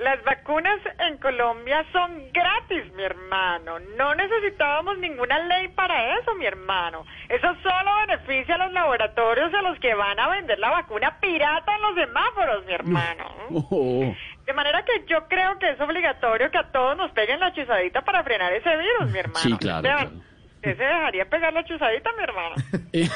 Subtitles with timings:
[0.00, 3.78] Las vacunas en Colombia son gratis, mi hermano.
[3.98, 7.04] No necesitábamos ninguna ley para eso, mi hermano.
[7.28, 11.74] Eso solo beneficia a los laboratorios a los que van a vender la vacuna pirata
[11.76, 13.24] en los semáforos, mi hermano.
[13.72, 14.14] Oh,
[14.46, 18.00] De manera que yo creo que es obligatorio que a todos nos peguen la chuzadita
[18.02, 19.38] para frenar ese virus, mi hermano.
[19.40, 20.30] Sí, claro, Esteban, claro.
[20.60, 22.54] ¿Usted se dejaría pegar la chuzadita, mi hermano?
[22.92, 23.08] eh,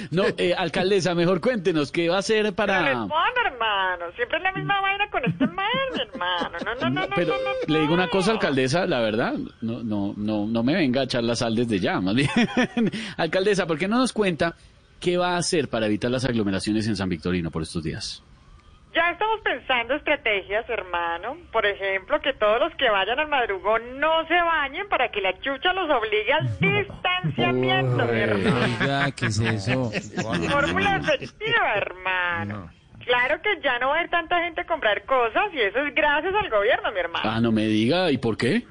[0.12, 2.82] no, eh, alcaldesa, mejor cuéntenos qué va a hacer para...
[2.82, 4.12] responda, hermano.
[4.14, 6.58] Siempre es la misma vaina con este man, mi hermano.
[6.64, 7.14] No, no, no, no.
[7.14, 10.74] Pero no, no, le digo una cosa, alcaldesa, la verdad, no, no, no, no me
[10.74, 12.28] venga a echar la sal desde ya, más bien.
[13.16, 14.54] alcaldesa, ¿por qué no nos cuenta
[14.98, 18.22] qué va a hacer para evitar las aglomeraciones en San Victorino por estos días?
[18.92, 21.36] Ya estamos pensando estrategias, hermano.
[21.52, 25.32] Por ejemplo, que todos los que vayan al madrugón no se bañen para que la
[25.38, 28.66] chucha los obligue al distanciamiento, mi hermano.
[28.80, 29.92] Oiga, ¿qué es eso?
[30.50, 32.79] Fórmula efectiva, hermano.
[33.10, 35.92] Claro que ya no va a ir tanta gente a comprar cosas y eso es
[35.96, 37.28] gracias al gobierno, mi hermano.
[37.28, 38.62] Ah, no me diga, ¿y por qué?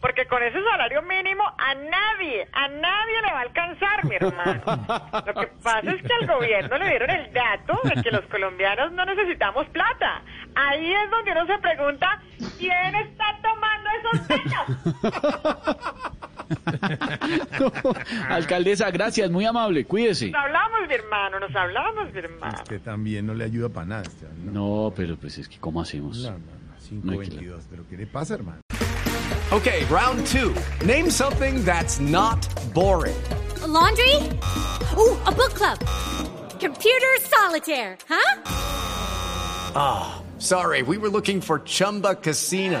[0.00, 4.62] Porque con ese salario mínimo a nadie, a nadie le va a alcanzar, mi hermano.
[5.26, 8.90] Lo que pasa es que al gobierno le dieron el dato de que los colombianos
[8.90, 10.22] no necesitamos plata.
[10.56, 12.20] Ahí es donde uno se pregunta,
[12.58, 15.86] ¿quién está tomando esos datos?
[18.28, 20.30] alcaldesa, gracias, muy amable, cuídese.
[20.86, 22.58] Mi hermano, nos hablamos, mi hermano.
[22.62, 24.52] Usted también no le ayuda para nada, Esteban.
[24.52, 26.18] No, No, pero pues es que, ¿cómo hacemos?
[26.18, 26.44] no, no, no,
[27.04, 27.64] No hay que 522.
[27.70, 28.60] ¿Pero qué le pasa, hermano?
[29.52, 30.54] Okay, round two.
[30.84, 33.14] Name something that's not boring.
[33.62, 34.14] A laundry?
[34.96, 35.78] Ooh, a book club.
[36.58, 38.42] Computer solitaire, huh?
[40.38, 42.80] Sorry, we were looking for Chumba Casino.